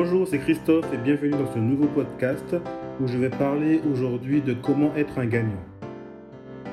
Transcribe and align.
Bonjour, 0.00 0.28
c'est 0.28 0.38
Christophe 0.38 0.86
et 0.94 0.96
bienvenue 0.96 1.32
dans 1.32 1.52
ce 1.52 1.58
nouveau 1.58 1.88
podcast 1.88 2.54
où 3.00 3.08
je 3.08 3.18
vais 3.18 3.30
parler 3.30 3.80
aujourd'hui 3.80 4.40
de 4.40 4.54
comment 4.54 4.94
être 4.94 5.18
un 5.18 5.26
gagnant. 5.26 5.66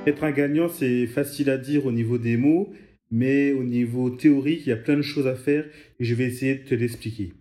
Être 0.06 0.26
un 0.26 0.32
gagnant, 0.32 0.70
c'est 0.70 1.08
facile 1.08 1.50
à 1.50 1.58
dire 1.58 1.88
au 1.88 1.92
niveau 1.92 2.20
des 2.20 2.38
mots, 2.38 2.72
mais 3.10 3.52
au 3.52 3.64
niveau 3.64 4.12
théorique, 4.12 4.68
il 4.68 4.70
y 4.70 4.74
a 4.74 4.78
plein 4.78 4.96
de 4.96 5.02
choses 5.02 5.26
à 5.26 5.34
faire 5.34 5.66
et 6.00 6.06
je 6.06 6.14
vais 6.14 6.26
essayer 6.26 6.54
de 6.54 6.66
te 6.66 6.76
l'expliquer. 6.76 7.34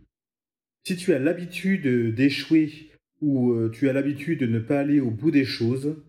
Si 0.85 0.97
tu 0.97 1.13
as 1.13 1.19
l'habitude 1.19 2.15
d'échouer 2.15 2.73
ou 3.21 3.53
euh, 3.53 3.69
tu 3.69 3.91
as 3.91 3.93
l'habitude 3.93 4.41
de 4.41 4.47
ne 4.47 4.61
pas 4.61 4.81
aller 4.81 5.01
au 5.01 5.11
bout 5.11 5.33
des 5.33 5.45
choses, 5.45 6.03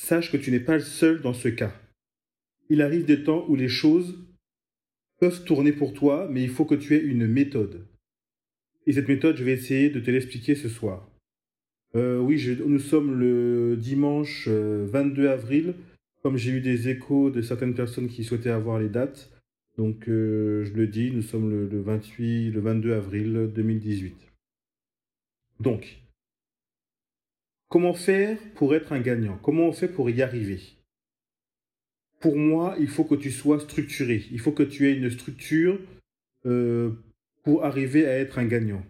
sache 0.00 0.30
que 0.30 0.36
tu 0.36 0.52
n'es 0.52 0.60
pas 0.60 0.74
le 0.74 0.82
seul 0.82 1.20
dans 1.20 1.34
ce 1.34 1.48
cas. 1.48 1.74
Il 2.70 2.80
arrive 2.80 3.06
des 3.06 3.24
temps 3.24 3.44
où 3.48 3.56
les 3.56 3.68
choses 3.68 4.24
peuvent 5.18 5.42
tourner 5.42 5.72
pour 5.72 5.94
toi, 5.94 6.28
mais 6.30 6.44
il 6.44 6.50
faut 6.50 6.64
que 6.64 6.76
tu 6.76 6.94
aies 6.94 7.02
une 7.02 7.26
méthode. 7.26 7.88
Et 8.86 8.92
cette 8.92 9.08
méthode, 9.08 9.36
je 9.36 9.44
vais 9.44 9.52
essayer 9.52 9.90
de 9.90 10.00
te 10.00 10.10
l'expliquer 10.10 10.54
ce 10.54 10.68
soir. 10.68 11.08
Euh, 11.96 12.18
oui, 12.18 12.56
nous 12.64 12.78
sommes 12.78 13.18
le 13.18 13.76
dimanche 13.76 14.48
22 14.48 15.24
euh, 15.24 15.32
avril. 15.32 15.74
Comme 16.22 16.36
j'ai 16.36 16.52
eu 16.52 16.60
des 16.60 16.88
échos 16.88 17.30
de 17.30 17.40
certaines 17.42 17.74
personnes 17.74 18.08
qui 18.08 18.24
souhaitaient 18.24 18.50
avoir 18.50 18.78
les 18.78 18.88
dates, 18.88 19.30
donc 19.78 20.08
euh, 20.08 20.64
je 20.64 20.72
le 20.72 20.86
dis, 20.86 21.10
nous 21.12 21.22
sommes 21.22 21.50
le, 21.50 21.68
le 21.68 21.80
28, 21.80 22.50
le 22.50 22.60
22 22.60 22.92
avril 22.94 23.50
2018. 23.54 24.14
Donc, 25.60 26.00
comment 27.68 27.94
faire 27.94 28.38
pour 28.54 28.74
être 28.74 28.92
un 28.92 29.00
gagnant? 29.00 29.38
Comment 29.42 29.68
on 29.68 29.72
fait 29.72 29.88
pour 29.88 30.10
y 30.10 30.20
arriver? 30.22 30.60
Pour 32.20 32.36
moi, 32.36 32.76
il 32.80 32.88
faut 32.88 33.04
que 33.04 33.14
tu 33.14 33.30
sois 33.30 33.60
structuré. 33.60 34.24
Il 34.32 34.40
faut 34.40 34.52
que 34.52 34.62
tu 34.62 34.88
aies 34.88 34.96
une 34.96 35.10
structure 35.10 35.78
arriver 37.62 38.06
à 38.06 38.18
être 38.18 38.38
un 38.38 38.46
gagnant. 38.46 38.84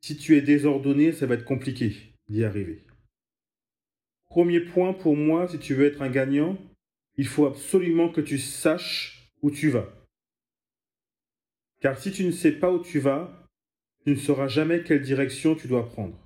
Si 0.00 0.16
tu 0.16 0.36
es 0.36 0.40
désordonné, 0.40 1.12
ça 1.12 1.26
va 1.26 1.34
être 1.34 1.44
compliqué 1.44 2.14
d'y 2.28 2.44
arriver. 2.44 2.84
Premier 4.26 4.60
point 4.60 4.92
pour 4.92 5.16
moi, 5.16 5.48
si 5.48 5.58
tu 5.58 5.74
veux 5.74 5.86
être 5.86 6.02
un 6.02 6.10
gagnant, 6.10 6.58
il 7.16 7.26
faut 7.26 7.46
absolument 7.46 8.10
que 8.10 8.20
tu 8.20 8.38
saches 8.38 9.32
où 9.42 9.50
tu 9.50 9.70
vas. 9.70 9.88
Car 11.80 11.98
si 11.98 12.12
tu 12.12 12.24
ne 12.24 12.30
sais 12.30 12.52
pas 12.52 12.70
où 12.70 12.82
tu 12.82 12.98
vas, 12.98 13.48
tu 14.04 14.10
ne 14.10 14.16
sauras 14.16 14.48
jamais 14.48 14.82
quelle 14.82 15.02
direction 15.02 15.54
tu 15.54 15.68
dois 15.68 15.88
prendre. 15.88 16.16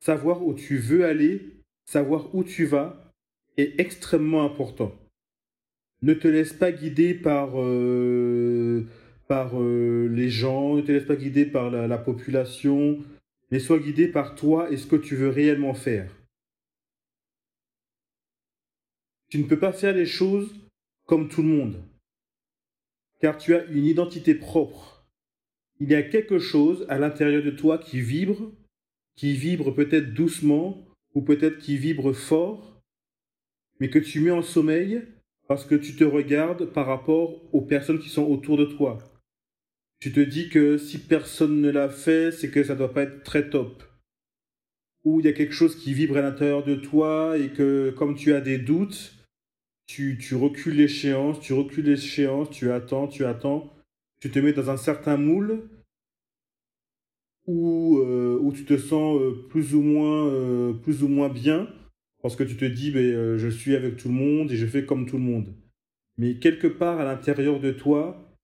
Savoir 0.00 0.42
où 0.42 0.54
tu 0.54 0.78
veux 0.78 1.04
aller, 1.04 1.62
savoir 1.84 2.34
où 2.34 2.44
tu 2.44 2.64
vas, 2.64 3.12
est 3.56 3.78
extrêmement 3.80 4.44
important. 4.44 4.94
Ne 6.02 6.14
te 6.14 6.28
laisse 6.28 6.52
pas 6.52 6.72
guider 6.72 7.14
par, 7.14 7.60
euh, 7.60 8.86
par 9.28 9.60
euh, 9.60 10.08
les 10.08 10.28
gens, 10.28 10.76
ne 10.76 10.82
te 10.82 10.92
laisse 10.92 11.06
pas 11.06 11.16
guider 11.16 11.46
par 11.46 11.70
la, 11.70 11.86
la 11.86 11.98
population, 11.98 13.02
mais 13.50 13.58
sois 13.58 13.78
guidé 13.78 14.08
par 14.08 14.34
toi 14.34 14.70
et 14.70 14.76
ce 14.76 14.86
que 14.86 14.96
tu 14.96 15.16
veux 15.16 15.30
réellement 15.30 15.74
faire. 15.74 16.10
Tu 19.28 19.38
ne 19.38 19.44
peux 19.44 19.58
pas 19.58 19.72
faire 19.72 19.94
les 19.94 20.06
choses 20.06 20.54
comme 21.06 21.28
tout 21.28 21.42
le 21.42 21.48
monde, 21.48 21.82
car 23.20 23.38
tu 23.38 23.54
as 23.54 23.64
une 23.66 23.86
identité 23.86 24.34
propre. 24.34 25.06
Il 25.80 25.90
y 25.90 25.94
a 25.94 26.02
quelque 26.02 26.38
chose 26.38 26.86
à 26.88 26.98
l'intérieur 26.98 27.42
de 27.42 27.50
toi 27.50 27.78
qui 27.78 28.00
vibre, 28.00 28.52
qui 29.16 29.34
vibre 29.34 29.74
peut-être 29.74 30.14
doucement 30.14 30.86
ou 31.14 31.22
peut-être 31.22 31.58
qui 31.58 31.76
vibre 31.76 32.12
fort, 32.12 32.80
mais 33.80 33.90
que 33.90 33.98
tu 33.98 34.20
mets 34.20 34.30
en 34.30 34.42
sommeil 34.42 35.02
parce 35.48 35.64
que 35.64 35.74
tu 35.74 35.94
te 35.94 36.04
regardes 36.04 36.66
par 36.66 36.86
rapport 36.86 37.42
aux 37.54 37.62
personnes 37.62 37.98
qui 37.98 38.08
sont 38.08 38.24
autour 38.24 38.56
de 38.56 38.64
toi. 38.64 38.98
Tu 40.00 40.12
te 40.12 40.20
dis 40.20 40.48
que 40.48 40.76
si 40.76 40.98
personne 40.98 41.60
ne 41.60 41.70
l'a 41.70 41.88
fait, 41.88 42.32
c'est 42.32 42.50
que 42.50 42.62
ça 42.62 42.74
doit 42.74 42.92
pas 42.92 43.02
être 43.02 43.22
très 43.22 43.48
top. 43.48 43.82
Ou 45.04 45.20
il 45.20 45.26
y 45.26 45.28
a 45.28 45.32
quelque 45.32 45.54
chose 45.54 45.76
qui 45.76 45.94
vibre 45.94 46.16
à 46.16 46.22
l'intérieur 46.22 46.64
de 46.64 46.74
toi 46.74 47.38
et 47.38 47.50
que 47.50 47.94
comme 47.96 48.16
tu 48.16 48.32
as 48.32 48.40
des 48.40 48.58
doutes, 48.58 49.14
tu, 49.86 50.18
tu 50.18 50.34
recules 50.34 50.76
l'échéance, 50.76 51.40
tu 51.40 51.52
recules 51.52 51.84
l'échéance, 51.84 52.50
tu 52.50 52.70
attends, 52.72 53.06
tu 53.06 53.24
attends, 53.24 53.72
tu 54.20 54.30
te 54.30 54.38
mets 54.38 54.52
dans 54.52 54.68
un 54.68 54.76
certain 54.76 55.16
moule 55.16 55.68
où, 57.46 57.98
euh, 57.98 58.38
où 58.40 58.52
tu 58.52 58.64
te 58.64 58.76
sens 58.76 59.20
euh, 59.20 59.46
plus, 59.48 59.74
ou 59.74 59.80
moins, 59.82 60.26
euh, 60.26 60.72
plus 60.72 61.04
ou 61.04 61.08
moins 61.08 61.28
bien 61.28 61.68
parce 62.26 62.34
que 62.34 62.42
tu 62.42 62.56
te 62.56 62.64
dis, 62.64 62.92
euh, 62.96 63.38
je 63.38 63.46
suis 63.46 63.76
avec 63.76 63.98
tout 63.98 64.08
le 64.08 64.14
monde 64.14 64.50
et 64.50 64.56
je 64.56 64.66
fais 64.66 64.84
comme 64.84 65.06
tout 65.06 65.16
le 65.16 65.22
monde. 65.22 65.54
Mais 66.18 66.40
quelque 66.40 66.66
part 66.66 66.98
à 66.98 67.04
l'intérieur 67.04 67.60
de 67.60 67.70
toi, 67.70 68.36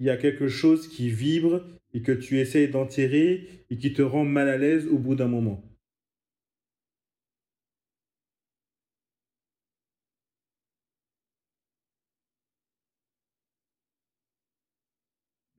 il 0.00 0.06
y 0.06 0.10
a 0.10 0.16
quelque 0.16 0.48
chose 0.48 0.88
qui 0.88 1.08
vibre 1.08 1.64
et 1.94 2.02
que 2.02 2.10
tu 2.10 2.40
essayes 2.40 2.66
d'enterrer 2.68 3.64
et 3.70 3.78
qui 3.78 3.92
te 3.92 4.02
rend 4.02 4.24
mal 4.24 4.48
à 4.48 4.58
l'aise 4.58 4.88
au 4.88 4.98
bout 4.98 5.14
d'un 5.14 5.28
moment. 5.28 5.62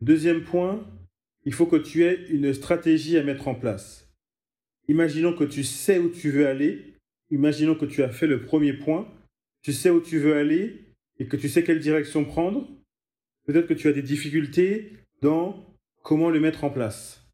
Deuxième 0.01 0.44
point, 0.44 0.85
il 1.45 1.53
faut 1.53 1.68
que 1.68 1.78
tu 1.78 2.03
aies 2.03 2.25
une 2.28 2.53
stratégie 2.53 3.18
à 3.18 3.24
mettre 3.24 3.47
en 3.47 3.56
place. 3.56 4.13
Imaginons 4.90 5.31
que 5.34 5.45
tu 5.45 5.63
sais 5.63 5.97
où 5.97 6.09
tu 6.09 6.30
veux 6.30 6.45
aller 6.45 6.93
imaginons 7.34 7.76
que 7.76 7.86
tu 7.86 8.04
as 8.04 8.10
fait 8.10 8.28
le 8.28 8.42
premier 8.42 8.74
point, 8.74 9.08
tu 9.62 9.74
sais 9.74 9.90
où 9.90 10.00
tu 10.00 10.20
veux 10.20 10.36
aller 10.36 10.94
et 11.20 11.28
que 11.28 11.38
tu 11.38 11.50
sais 11.50 11.64
quelle 11.64 11.80
direction 11.80 12.26
prendre. 12.26 12.70
Peut-être 13.46 13.68
que 13.68 13.74
tu 13.74 13.88
as 13.88 13.94
des 13.94 14.02
difficultés 14.02 14.94
dans 15.22 15.76
comment 16.04 16.30
le 16.30 16.40
mettre 16.40 16.64
en 16.64 16.70
place. 16.70 17.28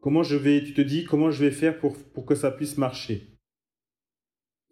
Comment 0.00 0.22
je 0.22 0.36
vais, 0.36 0.64
tu 0.64 0.74
te 0.74 0.80
dis 0.80 1.04
comment 1.04 1.30
je 1.30 1.44
vais 1.44 1.50
faire 1.50 1.78
pour, 1.78 1.96
pour 2.12 2.26
que 2.26 2.34
ça 2.34 2.50
puisse 2.50 2.78
marcher. 2.78 3.28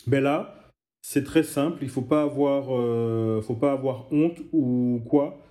Ben 0.07 0.23
là, 0.23 0.73
c'est 1.03 1.25
très 1.25 1.43
simple, 1.43 1.83
il 1.83 1.89
faut 1.89 2.03
pas 2.03 2.23
avoir, 2.23 2.75
euh, 2.75 3.41
faut 3.43 3.57
pas 3.57 3.73
avoir 3.73 4.13
honte 4.13 4.41
ou 4.53 5.03
quoi. 5.09 5.43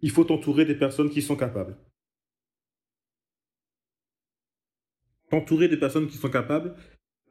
Il 0.00 0.10
faut 0.10 0.24
t'entourer 0.24 0.64
des 0.64 0.74
personnes 0.74 1.10
qui 1.10 1.22
sont 1.22 1.36
capables. 1.36 1.76
T'entourer 5.30 5.68
des 5.68 5.78
personnes 5.78 6.08
qui 6.08 6.16
sont 6.16 6.28
capables, 6.28 6.74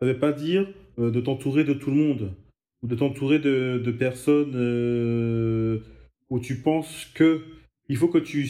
ça 0.02 0.08
ne 0.08 0.14
veut 0.14 0.20
pas 0.20 0.32
dire 0.32 0.68
euh, 0.98 1.12
de 1.12 1.22
t'entourer 1.22 1.64
de 1.64 1.74
tout 1.74 1.92
le 1.92 1.96
monde 1.96 2.34
ou 2.82 2.88
de 2.88 2.96
t'entourer 2.96 3.38
de, 3.38 3.80
de, 3.84 3.92
personnes 3.92 4.54
euh, 4.56 5.80
où 6.32 6.40
tu 6.40 6.56
penses 6.56 7.06
que 7.14 7.42
il 7.88 7.98
faut 7.98 8.08
que 8.08 8.18
tu, 8.18 8.50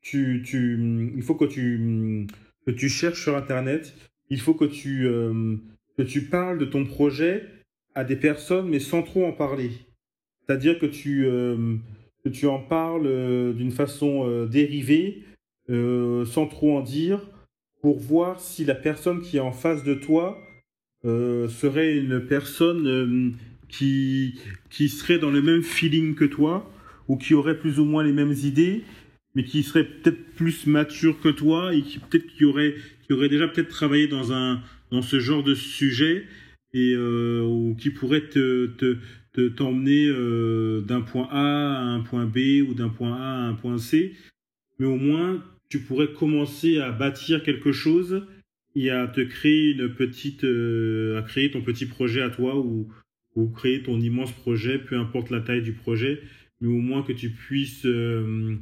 tu, 0.00 0.42
tu 0.42 1.12
il 1.14 1.22
faut 1.22 1.34
que 1.34 1.44
tu, 1.44 2.26
que 2.64 2.70
tu 2.70 2.88
cherches 2.88 3.22
sur 3.22 3.36
internet, 3.36 3.94
il 4.30 4.40
faut 4.40 4.54
que 4.54 4.64
tu, 4.64 5.06
euh, 5.06 5.56
que 5.98 6.02
tu 6.02 6.22
parles 6.22 6.56
de 6.56 6.64
ton 6.64 6.86
projet 6.86 7.44
à 7.94 8.02
des 8.02 8.16
personnes 8.16 8.70
mais 8.70 8.80
sans 8.80 9.02
trop 9.02 9.26
en 9.26 9.32
parler. 9.32 9.72
C'est-à-dire 10.46 10.78
que 10.78 10.86
tu, 10.86 11.24
que 12.24 12.28
tu 12.28 12.46
en 12.46 12.60
parles 12.60 13.54
d'une 13.56 13.72
façon 13.72 14.46
dérivée, 14.46 15.24
sans 15.68 16.46
trop 16.46 16.78
en 16.78 16.82
dire, 16.82 17.28
pour 17.82 17.98
voir 17.98 18.38
si 18.38 18.64
la 18.64 18.76
personne 18.76 19.22
qui 19.22 19.38
est 19.38 19.40
en 19.40 19.50
face 19.50 19.82
de 19.82 19.94
toi 19.94 20.45
euh, 21.06 21.48
serait 21.48 21.96
une 21.96 22.20
personne 22.20 22.86
euh, 22.86 23.30
qui, 23.68 24.40
qui 24.70 24.88
serait 24.88 25.18
dans 25.18 25.30
le 25.30 25.40
même 25.40 25.62
feeling 25.62 26.16
que 26.16 26.24
toi, 26.24 26.68
ou 27.06 27.16
qui 27.16 27.34
aurait 27.34 27.58
plus 27.58 27.78
ou 27.78 27.84
moins 27.84 28.02
les 28.02 28.12
mêmes 28.12 28.32
idées, 28.32 28.82
mais 29.34 29.44
qui 29.44 29.62
serait 29.62 29.84
peut-être 29.84 30.34
plus 30.34 30.66
mature 30.66 31.20
que 31.20 31.28
toi, 31.28 31.72
et 31.74 31.82
qui 31.82 32.00
peut-être 32.00 32.26
qui 32.26 32.44
aurait, 32.44 32.74
qui 33.06 33.12
aurait 33.12 33.28
déjà 33.28 33.46
peut-être 33.46 33.68
travaillé 33.68 34.08
dans, 34.08 34.32
un, 34.32 34.60
dans 34.90 35.02
ce 35.02 35.20
genre 35.20 35.44
de 35.44 35.54
sujet, 35.54 36.24
et 36.74 36.94
euh, 36.96 37.42
ou 37.42 37.76
qui 37.78 37.90
pourrait 37.90 38.28
te, 38.28 38.66
te, 38.66 38.98
te 39.32 39.48
t'emmener 39.48 40.08
d'un 40.82 41.02
point 41.02 41.28
A 41.30 41.78
à 41.78 41.84
un 41.84 42.00
point 42.00 42.26
B, 42.26 42.68
ou 42.68 42.74
d'un 42.74 42.88
point 42.88 43.14
A 43.14 43.44
à 43.44 43.48
un 43.48 43.54
point 43.54 43.78
C, 43.78 44.14
mais 44.80 44.86
au 44.86 44.96
moins 44.96 45.42
tu 45.68 45.80
pourrais 45.80 46.12
commencer 46.12 46.78
à 46.78 46.90
bâtir 46.90 47.42
quelque 47.42 47.72
chose 47.72 48.24
et 48.76 48.90
à 48.90 49.08
te 49.08 49.22
créer 49.22 49.72
une 49.72 49.88
petite, 49.88 50.44
euh, 50.44 51.18
à 51.18 51.22
créer 51.22 51.50
ton 51.50 51.62
petit 51.62 51.86
projet 51.86 52.20
à 52.20 52.28
toi 52.28 52.58
ou, 52.58 52.92
ou 53.34 53.48
créer 53.48 53.82
ton 53.82 53.98
immense 53.98 54.32
projet, 54.32 54.78
peu 54.78 54.98
importe 54.98 55.30
la 55.30 55.40
taille 55.40 55.62
du 55.62 55.72
projet, 55.72 56.20
mais 56.60 56.68
au 56.68 56.80
moins 56.80 57.02
que 57.02 57.12
tu 57.12 57.30
puisses, 57.30 57.86
euh, 57.86 58.54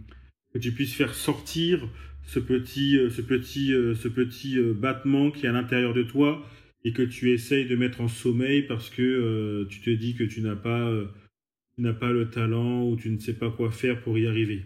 que 0.53 0.59
tu 0.59 0.71
puisses 0.71 0.95
faire 0.95 1.15
sortir 1.15 1.89
ce 2.23 2.39
petit, 2.39 2.97
euh, 2.97 3.11
ce 3.11 3.23
petit, 3.23 3.71
ce 3.71 4.09
petit 4.09 4.57
battement 4.75 5.33
qui 5.33 5.47
est 5.47 5.49
à 5.49 5.53
l'intérieur 5.53 5.93
de 5.93 6.05
toi 6.05 6.49
et 6.85 6.93
que 6.93 7.03
tu 7.03 7.33
essayes 7.33 7.67
de 7.67 7.75
mettre 7.75 8.01
en 8.01 8.09
sommeil 8.09 8.63
parce 8.63 8.91
que 8.91 9.67
tu 9.69 9.81
te 9.81 9.91
dis 9.91 10.15
que 10.15 10.23
tu 10.23 10.43
n'as 10.43 10.55
pas, 10.55 10.93
tu 11.75 11.83
n'as 11.83 11.93
pas 11.93 12.13
le 12.13 12.31
talent 12.31 12.89
ou 12.89 12.95
tu 12.97 13.11
ne 13.11 13.19
sais 13.19 13.35
pas 13.35 13.51
quoi 13.51 13.73
faire 13.73 14.01
pour 14.03 14.17
y 14.17 14.29
arriver. 14.29 14.63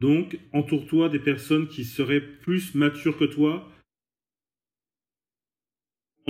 Donc, 0.00 0.38
entoure-toi 0.52 1.10
des 1.10 1.18
personnes 1.18 1.68
qui 1.68 1.84
seraient 1.84 2.22
plus 2.22 2.74
matures 2.74 3.18
que 3.18 3.26
toi, 3.26 3.70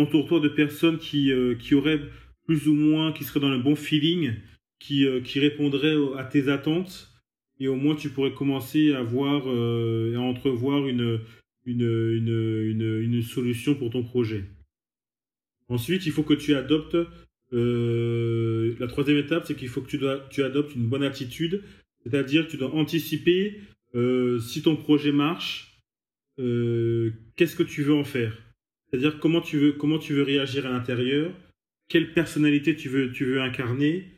entoure-toi 0.01 0.41
de 0.41 0.49
personnes 0.49 0.99
qui, 0.99 1.33
euh, 1.33 1.55
qui 1.55 1.75
auraient 1.75 2.01
plus 2.45 2.67
ou 2.67 2.75
moins, 2.75 3.13
qui 3.13 3.23
seraient 3.23 3.41
dans 3.41 3.51
le 3.51 3.63
bon 3.63 3.77
feeling, 3.77 4.33
qui, 4.81 5.07
euh, 5.07 5.21
qui 5.21 5.39
répondraient 5.39 5.97
à 6.19 6.25
tes 6.25 6.49
attentes. 6.49 7.13
Et 7.61 7.69
au 7.69 7.77
moins 7.77 7.95
tu 7.95 8.09
pourrais 8.09 8.33
commencer 8.33 8.93
à 8.93 9.03
voir, 9.03 9.45
euh, 9.47 10.17
à 10.17 10.21
entrevoir 10.21 10.89
une, 10.89 11.21
une, 11.67 11.83
une, 11.83 12.99
une, 13.03 13.23
solution 13.23 13.77
pour 13.77 13.91
ton 13.91 14.03
projet. 14.03 14.45
Ensuite, 15.69 16.07
il 16.07 16.13
faut 16.13 16.23
que 16.23 16.35
tu 16.35 16.55
adoptes, 16.55 16.97
euh, 17.53 18.75
la 18.81 18.89
troisième 18.89 19.19
étape, 19.19 19.45
c'est 19.47 19.55
qu'il 19.55 19.69
faut 19.69 19.83
que 19.83 19.91
tu, 19.91 20.01
tu 20.31 20.43
adoptes 20.43 20.75
une 20.75 20.89
bonne 20.89 21.05
attitude, 21.05 21.63
c'est-à-dire 22.03 22.49
tu 22.49 22.57
dois 22.57 22.75
anticiper 22.75 23.61
si 24.41 24.63
ton 24.63 24.77
projet 24.77 25.13
marche, 25.13 25.83
qu'est-ce 26.37 27.57
que 27.57 27.63
tu 27.63 27.83
veux 27.83 27.95
en 27.95 28.05
faire? 28.05 28.37
C'est-à-dire 28.91 29.19
comment 29.21 29.41
tu 29.41 29.59
veux, 29.59 30.23
réagir 30.23 30.67
à 30.67 30.71
l'intérieur, 30.71 31.33
quelle 31.89 32.13
personnalité 32.13 32.77
tu 32.77 32.89
veux, 32.89 33.41
incarner, 33.41 34.09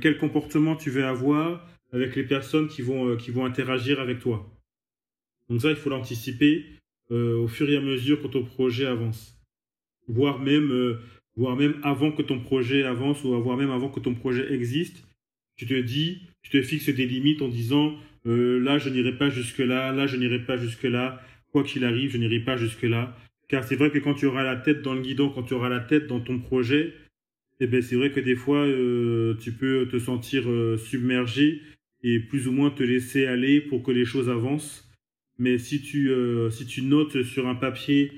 quel 0.00 0.18
comportement 0.18 0.74
tu 0.76 0.90
veux 0.90 1.04
avoir, 1.04 1.64
avec 1.92 2.16
les 2.16 2.24
personnes 2.24 2.68
qui 2.68 2.82
vont, 2.82 3.08
euh, 3.08 3.44
interagir 3.44 4.00
avec 4.00 4.20
toi. 4.20 4.46
Donc 5.48 5.62
ça, 5.62 5.70
il 5.70 5.76
faut 5.76 5.90
l'anticiper 5.90 6.66
euh, 7.10 7.38
au 7.38 7.48
fur 7.48 7.68
et 7.70 7.76
à 7.76 7.80
mesure 7.80 8.20
que 8.20 8.26
ton 8.26 8.44
projet 8.44 8.86
avance. 8.86 9.38
Voire 10.06 10.38
même, 10.38 10.70
euh, 10.70 10.98
voire 11.36 11.56
même 11.56 11.80
avant 11.82 12.12
que 12.12 12.22
ton 12.22 12.40
projet 12.40 12.82
avance 12.82 13.24
ou 13.24 13.40
voire 13.40 13.56
même 13.56 13.70
avant 13.70 13.88
que 13.88 14.00
ton 14.00 14.14
projet 14.14 14.52
existe, 14.52 15.04
tu 15.56 15.66
te 15.66 15.74
dis, 15.74 16.22
tu 16.42 16.50
te 16.50 16.62
fixes 16.62 16.90
des 16.90 17.06
limites 17.06 17.42
en 17.42 17.48
disant 17.48 17.96
là, 18.24 18.76
je 18.76 18.90
n'irai 18.90 19.16
pas 19.16 19.30
jusque-là, 19.30 19.90
là, 19.92 20.06
je 20.06 20.16
n'irai 20.16 20.40
pas 20.40 20.58
jusque-là, 20.58 21.22
quoi 21.50 21.64
qu'il 21.64 21.84
arrive, 21.84 22.10
je 22.10 22.18
n'irai 22.18 22.40
pas 22.40 22.58
jusque-là. 22.58 23.16
Car 23.48 23.64
c'est 23.64 23.76
vrai 23.76 23.90
que 23.90 23.98
quand 23.98 24.14
tu 24.14 24.26
auras 24.26 24.44
la 24.44 24.56
tête 24.56 24.82
dans 24.82 24.94
le 24.94 25.00
guidon, 25.00 25.30
quand 25.30 25.42
tu 25.42 25.54
auras 25.54 25.68
la 25.68 25.80
tête 25.80 26.06
dans 26.06 26.20
ton 26.20 26.38
projet, 26.38 26.94
eh 27.60 27.66
ben, 27.66 27.82
c'est 27.82 27.96
vrai 27.96 28.12
que 28.12 28.20
des 28.20 28.36
fois, 28.36 28.66
tu 29.40 29.52
peux 29.52 29.88
te 29.90 29.98
sentir 29.98 30.44
submergé 30.78 31.62
et 32.02 32.20
plus 32.20 32.46
ou 32.48 32.52
moins 32.52 32.70
te 32.70 32.82
laisser 32.82 33.26
aller 33.26 33.60
pour 33.60 33.82
que 33.82 33.90
les 33.90 34.04
choses 34.04 34.28
avancent. 34.28 34.88
Mais 35.38 35.58
si 35.58 35.80
tu, 35.80 36.10
euh, 36.10 36.50
si 36.50 36.66
tu 36.66 36.82
notes 36.82 37.22
sur 37.22 37.46
un 37.48 37.54
papier, 37.54 38.12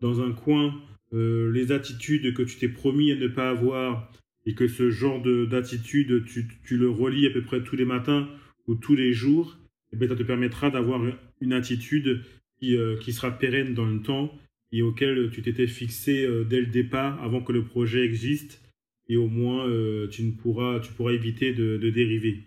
dans 0.00 0.20
un 0.20 0.32
coin, 0.32 0.74
euh, 1.14 1.50
les 1.50 1.72
attitudes 1.72 2.34
que 2.34 2.42
tu 2.42 2.56
t'es 2.58 2.68
promis 2.68 3.12
à 3.12 3.16
ne 3.16 3.28
pas 3.28 3.50
avoir, 3.50 4.12
et 4.44 4.54
que 4.54 4.68
ce 4.68 4.90
genre 4.90 5.20
d'attitude, 5.22 6.24
tu, 6.24 6.46
tu, 6.64 6.76
le 6.76 6.88
relis 6.88 7.26
à 7.26 7.30
peu 7.30 7.42
près 7.42 7.64
tous 7.64 7.74
les 7.74 7.84
matins 7.84 8.28
ou 8.68 8.74
tous 8.76 8.94
les 8.94 9.12
jours, 9.12 9.58
eh 9.92 9.96
bien, 9.96 10.06
ça 10.06 10.14
te 10.14 10.22
permettra 10.22 10.70
d'avoir 10.70 11.02
une 11.40 11.52
attitude 11.52 12.22
qui, 12.60 12.76
euh, 12.76 12.96
qui 12.98 13.12
sera 13.12 13.36
pérenne 13.36 13.74
dans 13.74 13.86
le 13.86 14.02
temps 14.02 14.32
et 14.76 14.82
auquel 14.82 15.30
tu 15.30 15.42
t'étais 15.42 15.66
fixé 15.66 16.28
dès 16.48 16.60
le 16.60 16.66
départ, 16.66 17.22
avant 17.22 17.40
que 17.40 17.52
le 17.52 17.64
projet 17.64 18.04
existe, 18.04 18.62
et 19.08 19.16
au 19.16 19.28
moins 19.28 19.66
tu, 20.10 20.24
ne 20.24 20.32
pourras, 20.32 20.80
tu 20.80 20.92
pourras 20.92 21.12
éviter 21.12 21.52
de, 21.52 21.90
dériver. 21.90 22.44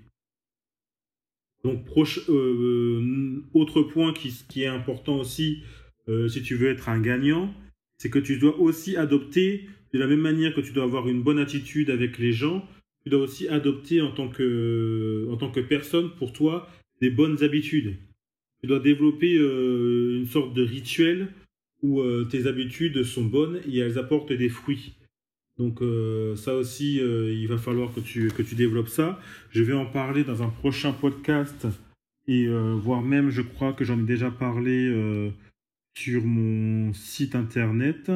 Donc, 1.63 1.85
proche, 1.85 2.19
euh, 2.29 2.33
euh, 2.33 3.43
autre 3.53 3.81
point 3.81 4.13
qui, 4.13 4.63
est 4.63 4.67
important 4.67 5.17
aussi, 5.19 5.63
euh, 6.07 6.27
si 6.27 6.41
tu 6.41 6.55
veux 6.55 6.69
être 6.69 6.87
un 6.89 7.01
gagnant, 7.01 7.53
c'est 7.97 8.09
que 8.09 8.19
tu 8.19 8.37
dois 8.37 8.57
aussi 8.59 8.95
adopter, 8.95 9.67
de 9.93 9.99
la 9.99 10.07
même 10.07 10.21
manière 10.21 10.53
que 10.53 10.61
tu 10.61 10.71
dois 10.71 10.85
avoir 10.85 11.07
une 11.09 11.21
bonne 11.21 11.39
attitude 11.39 11.89
avec 11.89 12.17
les 12.17 12.31
gens, 12.31 12.65
tu 13.03 13.09
dois 13.09 13.21
aussi 13.21 13.47
adopter 13.49 14.01
en 14.01 14.11
tant 14.11 14.29
que, 14.29 15.27
en 15.29 15.37
tant 15.37 15.51
que 15.51 15.59
personne, 15.59 16.11
pour 16.11 16.31
toi, 16.31 16.69
des 17.01 17.09
bonnes 17.09 17.43
habitudes. 17.43 17.97
Tu 18.61 18.67
dois 18.67 18.79
développer 18.79 19.35
une 19.35 20.25
sorte 20.27 20.53
de 20.53 20.63
rituel 20.63 21.29
où 21.81 22.03
tes 22.25 22.47
habitudes 22.47 23.03
sont 23.03 23.23
bonnes 23.23 23.61
et 23.65 23.79
elles 23.79 23.97
apportent 23.97 24.33
des 24.33 24.49
fruits. 24.49 24.93
Donc 25.59 25.81
euh, 25.81 26.37
ça 26.37 26.55
aussi, 26.55 27.01
euh, 27.01 27.33
il 27.33 27.47
va 27.47 27.57
falloir 27.57 27.93
que 27.93 27.99
tu, 27.99 28.29
que 28.29 28.41
tu 28.41 28.55
développes 28.55 28.87
ça. 28.87 29.19
Je 29.51 29.61
vais 29.61 29.73
en 29.73 29.85
parler 29.85 30.23
dans 30.23 30.41
un 30.41 30.47
prochain 30.47 30.93
podcast 30.93 31.67
et 32.27 32.47
euh, 32.47 32.75
voire 32.75 33.01
même, 33.01 33.29
je 33.29 33.41
crois 33.41 33.73
que 33.73 33.83
j'en 33.83 33.99
ai 33.99 34.05
déjà 34.05 34.31
parlé 34.31 35.31
sur 35.97 36.23
mon 36.23 36.93
site 36.93 37.35
internet. 37.35 38.09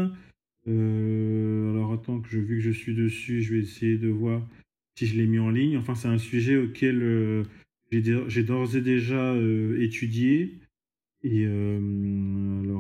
alors 0.66 1.92
attends 1.92 2.22
que 2.22 2.30
je, 2.30 2.40
vu 2.40 2.58
que 2.58 2.64
je 2.64 2.72
suis 2.72 2.96
dessus, 2.96 3.42
je 3.42 3.56
vais 3.56 3.60
essayer 3.60 3.98
de 3.98 4.08
voir 4.08 4.42
si 4.98 5.06
je 5.06 5.18
l'ai 5.18 5.28
mis 5.28 5.40
en 5.40 5.50
ligne. 5.50 5.78
Enfin, 5.78 5.96
c'est 5.96 6.08
un 6.08 6.18
sujet 6.18 6.56
auquel 6.56 7.46
j'ai 7.92 8.44
d'ores 8.44 8.78
et 8.78 8.82
déjà 8.82 9.36
étudié. 9.80 10.60
Et 11.24 11.46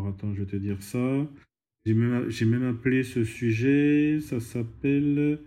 attends, 0.07 0.33
je 0.33 0.41
vais 0.41 0.51
te 0.51 0.55
dire 0.55 0.81
ça. 0.81 1.27
J'ai 1.85 1.94
même, 1.94 2.63
appelé 2.63 3.03
ce 3.03 3.23
sujet, 3.25 4.19
ça 4.21 4.39
s'appelle... 4.39 5.39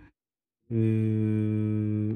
Euh, 0.71 2.13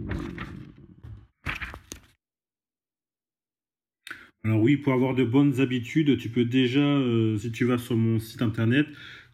alors 4.44 4.62
oui, 4.62 4.78
pour 4.78 4.94
avoir 4.94 5.16
de 5.16 5.24
bonnes 5.24 5.60
habitudes, 5.60 6.18
tu 6.18 6.30
peux 6.30 6.46
déjà, 6.46 6.82
euh, 6.82 7.36
si 7.38 7.52
tu 7.52 7.66
vas 7.66 7.80
sur 7.80 7.96
mon 7.96 8.20
site 8.20 8.44
internet, 8.44 8.86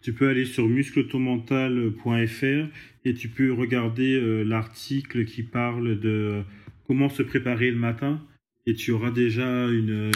tu 0.04 0.14
peux 0.14 0.30
aller 0.30 0.46
sur 0.46 0.70
muscletomental.fr 0.70 2.68
et 3.04 3.14
tu 3.14 3.28
peux 3.28 3.52
regarder 3.52 4.14
euh, 4.14 4.44
l'article 4.44 5.26
qui 5.26 5.44
parle 5.44 6.00
de 6.00 6.44
comment 6.86 7.10
se 7.10 7.24
préparer 7.24 7.72
le 7.72 7.78
matin 7.78 8.22
et 8.66 8.74
tu 8.74 8.92
auras 8.92 9.12
déjà 9.12 9.68
une 9.68 10.12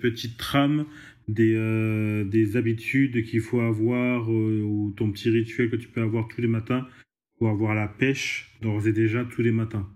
petite 0.00 0.36
trame 0.36 0.86
des, 1.32 1.54
euh, 1.54 2.24
des 2.24 2.56
habitudes 2.56 3.24
qu'il 3.24 3.40
faut 3.40 3.60
avoir 3.60 4.30
euh, 4.30 4.62
ou 4.62 4.92
ton 4.96 5.10
petit 5.10 5.30
rituel 5.30 5.70
que 5.70 5.76
tu 5.76 5.88
peux 5.88 6.02
avoir 6.02 6.28
tous 6.28 6.40
les 6.40 6.48
matins 6.48 6.86
pour 7.38 7.48
avoir 7.48 7.74
la 7.74 7.88
pêche 7.88 8.56
d'ores 8.60 8.86
et 8.86 8.92
déjà 8.92 9.24
tous 9.24 9.42
les 9.42 9.52
matins. 9.52 9.88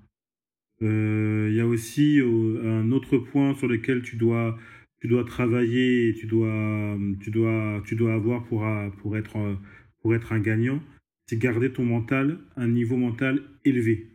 Euh, 0.82 1.48
il 1.50 1.56
y 1.56 1.60
a 1.60 1.66
aussi 1.66 2.20
un 2.20 2.90
autre 2.90 3.18
point 3.18 3.54
sur 3.54 3.68
lequel 3.68 4.02
tu 4.02 4.16
dois, 4.16 4.58
tu 5.00 5.08
dois 5.08 5.24
travailler 5.24 6.08
et 6.08 6.14
tu 6.14 6.26
dois, 6.26 6.98
tu 7.20 7.30
dois, 7.30 7.82
tu 7.86 7.94
dois 7.94 8.14
avoir 8.14 8.44
pour, 8.44 8.66
pour, 8.98 9.16
être, 9.16 9.58
pour 10.00 10.14
être 10.14 10.32
un 10.32 10.40
gagnant, 10.40 10.82
c'est 11.26 11.38
garder 11.38 11.70
ton 11.70 11.84
mental, 11.84 12.38
un 12.56 12.68
niveau 12.68 12.96
mental 12.96 13.42
élevé. 13.64 14.08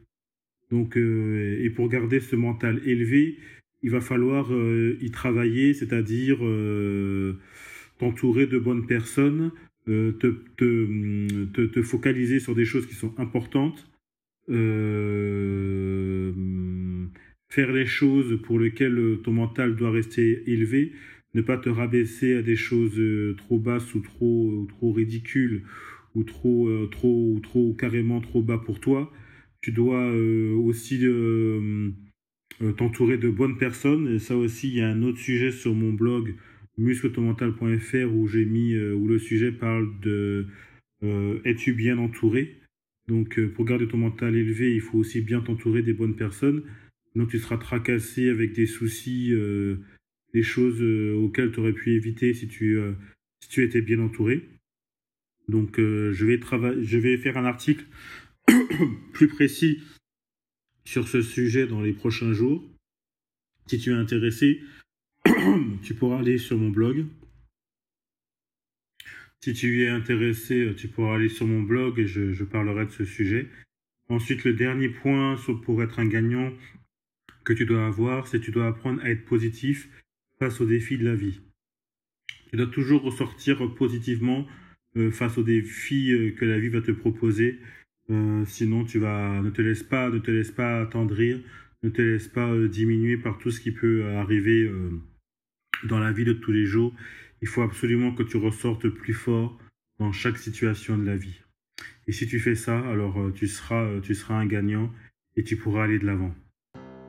Donc, 0.72 0.98
et 0.98 1.70
pour 1.70 1.88
garder 1.88 2.20
ce 2.20 2.36
mental 2.36 2.82
élevé, 2.86 3.38
il 3.82 3.92
va 3.92 4.02
falloir 4.02 4.54
euh, 4.54 4.98
y 5.02 5.12
travailler, 5.12 5.74
c'est-à-dire 5.74 6.40
euh, 6.42 7.34
t'entourer 7.98 8.48
de 8.48 8.60
bonnes 8.60 8.86
personnes, 8.86 9.52
euh, 9.88 10.12
te, 10.14 10.28
te, 10.58 11.66
te, 11.66 11.82
focaliser 11.82 12.40
sur 12.40 12.56
des 12.56 12.66
choses 12.66 12.86
qui 12.86 12.96
sont 12.96 13.14
importantes, 13.18 13.90
faire 17.50 17.72
les 17.72 17.86
choses 17.86 18.40
pour 18.44 18.60
lesquelles 18.60 19.20
ton 19.24 19.32
mental 19.32 19.76
doit 19.76 19.92
rester 19.92 20.44
élevé, 20.52 20.92
ne 21.36 21.42
pas 21.42 21.58
te 21.58 21.70
rabaisser 21.70 22.36
à 22.36 22.42
des 22.42 22.56
choses 22.56 23.00
trop 23.38 23.60
basses 23.60 23.94
ou 23.94 24.00
trop, 24.00 24.50
ou 24.50 24.66
trop 24.66 24.92
ridicules 24.92 25.64
ou 26.16 26.24
trop, 26.24 26.88
trop, 26.88 27.34
ou 27.36 27.40
trop 27.40 27.74
carrément 27.74 28.22
trop 28.22 28.42
bas 28.42 28.58
pour 28.58 28.80
toi. 28.80 29.12
Tu 29.62 29.72
dois 29.72 30.12
aussi 30.12 30.98
t'entourer 32.78 33.18
de 33.18 33.30
bonnes 33.30 33.58
personnes. 33.58 34.08
Et 34.14 34.20
ça 34.20 34.36
aussi, 34.36 34.70
il 34.70 34.76
y 34.76 34.82
a 34.82 34.90
un 34.90 35.02
autre 35.04 35.20
sujet 35.20 35.52
sur 35.52 35.74
mon 35.74 35.94
blog 35.94 36.36
muscletomental.fr 36.78 38.14
où 38.14 38.28
j'ai 38.28 38.46
mis 38.46 38.74
euh, 38.74 38.94
où 38.94 39.08
le 39.08 39.20
sujet 39.20 39.52
parle 39.52 40.00
de 40.02 40.48
euh, 41.04 41.40
es-tu 41.46 41.74
bien 41.74 41.98
entouré. 41.98 42.58
Donc 43.08 43.40
pour 43.56 43.66
garder 43.66 43.88
ton 43.88 43.98
mental 43.98 44.36
élevé, 44.36 44.76
il 44.76 44.82
faut 44.82 45.00
aussi 45.00 45.22
bien 45.22 45.42
t'entourer 45.42 45.82
des 45.82 45.94
bonnes 45.94 46.16
personnes. 46.16 46.64
Donc 47.16 47.30
tu 47.30 47.40
seras 47.40 47.58
tracassé 47.58 48.30
avec 48.30 48.54
des 48.54 48.68
soucis, 48.68 49.34
des 50.32 50.44
choses 50.44 50.84
auxquelles 51.16 51.52
tu 51.52 51.60
aurais 51.60 51.74
pu 51.74 51.94
éviter 51.94 52.36
si 52.36 52.48
tu 52.48 52.78
si 53.40 53.50
tu 53.50 53.64
étais 53.64 53.82
bien 53.82 54.00
entouré. 54.00 54.48
Donc 55.48 55.78
je 55.80 56.24
vais 56.24 56.40
je 56.84 56.98
vais 57.00 57.18
faire 57.18 57.38
un 57.38 57.46
article 57.46 57.88
plus 59.14 59.28
précis 59.28 59.80
sur 60.86 61.08
ce 61.08 61.22
sujet 61.22 61.68
dans 61.68 61.82
les 61.82 61.94
prochains 61.94 62.34
jours. 62.34 62.64
Si 63.68 63.80
tu 63.80 63.92
es 63.92 63.96
intéressé, 63.96 64.62
tu 65.84 65.94
pourras 65.94 66.20
aller 66.20 66.38
sur 66.38 66.58
mon 66.58 66.70
blog. 66.70 67.06
Si 69.42 69.54
tu 69.54 69.84
es 69.84 69.90
intéressé, 69.90 70.74
tu 70.76 70.88
pourras 70.88 71.16
aller 71.16 71.30
sur 71.30 71.48
mon 71.48 71.62
blog 71.62 72.00
et 72.00 72.08
je, 72.08 72.44
parlerai 72.44 72.86
de 72.86 72.92
ce 72.92 73.06
sujet. 73.06 73.50
Ensuite, 74.10 74.44
le 74.44 74.54
dernier 74.54 74.90
point 74.90 75.38
pour 75.64 75.82
être 75.84 76.00
un 76.00 76.08
gagnant 76.08 76.52
que 77.46 77.54
tu 77.54 77.66
dois 77.66 77.86
avoir, 77.86 78.28
c'est 78.28 78.40
que 78.40 78.46
tu 78.46 78.52
dois 78.52 78.68
apprendre 78.68 79.02
à 79.04 79.10
être 79.10 79.26
positif 79.26 79.90
face 80.40 80.60
aux 80.60 80.66
défis 80.66 80.98
de 80.98 81.06
la 81.06 81.16
vie. 81.16 81.42
Tu 82.50 82.58
dois 82.58 82.68
toujours 82.68 83.04
ressortir 83.04 83.74
positivement 83.76 84.48
euh, 84.98 85.12
face 85.12 85.38
aux 85.38 85.44
défis 85.44 86.12
euh, 86.12 86.32
que 86.32 86.46
la 86.46 86.60
vie 86.60 86.70
va 86.70 86.82
te 86.82 86.92
proposer. 86.92 87.60
Euh, 88.10 88.44
sinon, 88.46 88.86
tu 88.86 89.00
vas, 89.00 89.42
ne 89.42 89.50
te 89.50 89.62
laisse 89.62 89.84
pas, 89.84 90.82
attendrir, 90.82 91.40
ne 91.84 91.90
te 91.90 92.02
laisse 92.02 92.28
pas 92.28 92.50
euh, 92.50 92.68
diminuer 92.68 93.18
par 93.18 93.38
tout 93.38 93.52
ce 93.52 93.62
qui 93.62 93.72
peut 93.72 94.06
arriver 94.16 94.64
euh, 94.64 94.90
dans 95.84 96.00
la 96.00 96.12
vie 96.12 96.26
de 96.26 96.34
tous 96.34 96.52
les 96.52 96.66
jours. 96.66 96.94
Il 97.42 97.48
faut 97.48 97.62
absolument 97.62 98.14
que 98.14 98.24
tu 98.24 98.38
ressortes 98.38 98.90
plus 98.90 99.14
fort 99.14 99.58
dans 100.00 100.12
chaque 100.12 100.38
situation 100.38 100.98
de 100.98 101.06
la 101.06 101.16
vie. 101.16 101.42
Et 102.08 102.12
si 102.12 102.28
tu 102.28 102.40
fais 102.40 102.56
ça, 102.56 102.80
alors 102.80 103.32
tu 103.36 103.48
seras, 103.48 103.88
un 104.30 104.46
gagnant 104.46 104.92
et 105.36 105.44
tu 105.44 105.56
pourras 105.56 105.84
aller 105.84 106.00
de 106.00 106.06
l'avant. 106.06 106.34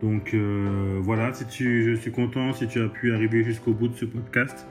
Donc 0.02 0.34
voilà, 1.00 1.32
si 1.32 1.64
je 1.64 1.94
suis 1.94 2.12
content 2.12 2.52
si 2.52 2.68
tu 2.68 2.80
as 2.80 2.88
pu 2.88 3.12
arriver 3.12 3.42
jusqu'au 3.42 3.72
bout 3.72 3.88
de 3.88 3.94
ce 3.94 4.04
podcast. 4.04 4.66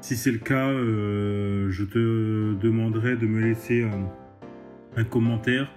Si 0.00 0.16
c'est 0.16 0.32
le 0.32 0.38
cas, 0.38 0.72
je 0.72 1.84
te 1.84 2.54
demanderai 2.54 3.16
de 3.16 3.26
me 3.26 3.40
laisser 3.40 3.84
un 4.96 5.04
commentaire 5.04 5.70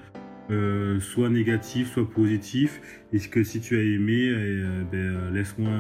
euh, 0.51 0.99
soit 0.99 1.29
négatif, 1.29 1.93
soit 1.93 2.09
positif. 2.09 2.81
Et 3.13 3.19
que 3.19 3.43
si 3.43 3.61
tu 3.61 3.77
as 3.77 3.83
aimé, 3.83 4.29
euh, 4.29 4.83
ben, 4.91 4.97
euh, 4.97 5.31
laisse-moi 5.31 5.71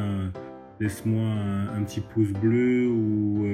laisse-moi 0.79 1.27
un, 1.75 1.83
petit 1.83 1.99
pouce 1.99 2.31
bleu 2.31 2.87
ou, 2.87 3.45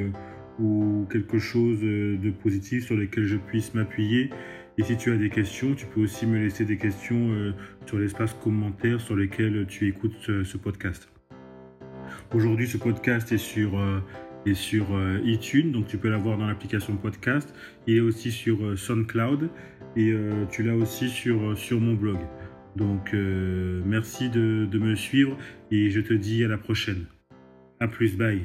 ou 0.60 1.08
quelque 1.12 1.40
chose 1.40 1.80
de 1.82 2.30
positif 2.30 2.86
sur 2.86 2.96
lequel 2.96 3.26
je 3.26 3.36
puisse 3.36 3.74
m'appuyer. 3.74 4.30
Et 4.78 4.84
si 4.84 4.96
tu 4.96 5.12
as 5.12 5.16
des 5.16 5.32
questions, 5.32 5.74
tu 5.74 5.88
peux 5.88 6.02
aussi 6.02 6.28
me 6.28 6.38
laisser 6.38 6.66
des 6.66 6.78
questions 6.78 7.52
sur 7.88 7.98
l'espace 7.98 8.36
commentaire 8.36 9.02
sur 9.02 9.16
lequel 9.16 9.66
tu 9.68 9.88
écoutes 9.88 10.14
ce, 10.22 10.58
podcast. 10.58 11.10
Aujourd'hui, 12.32 12.68
ce 12.68 12.78
podcast 12.78 13.32
est 13.32 13.40
sur, 13.40 13.72
est 14.46 14.54
sur 14.54 14.86
iTunes, 15.24 15.72
donc 15.72 15.88
tu 15.88 15.98
peux 15.98 16.10
l'avoir 16.10 16.38
dans 16.38 16.46
l'application 16.46 16.96
podcast. 16.96 17.56
Il 17.88 17.98
est 17.98 18.02
aussi 18.02 18.32
sur 18.32 18.78
SoundCloud 18.78 19.50
et 19.96 20.12
euh, 20.12 20.46
tu 20.52 20.64
l'as 20.64 20.76
aussi 20.76 21.10
sur, 21.10 21.42
euh, 21.42 21.80
mon 21.80 21.94
blog. 21.94 22.18
Donc 22.76 23.14
euh, 23.14 23.82
merci 23.86 24.30
de, 24.30 24.68
de 24.70 24.80
me 24.80 24.96
suivre 24.96 25.38
et 25.72 25.90
je 25.90 26.02
te 26.02 26.14
dis 26.14 26.44
à 26.44 26.48
la 26.48 26.58
prochaine. 26.58 27.06
A 27.80 27.88
plus, 27.88 28.18
bye. 28.18 28.42